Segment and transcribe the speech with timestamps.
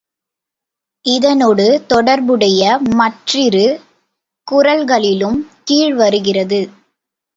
[1.05, 3.67] இதனொடு தொடர்புடைய மற்றிரு
[4.47, 5.39] குறள்களிலும்
[5.63, 6.61] கீழ் வருகிறது.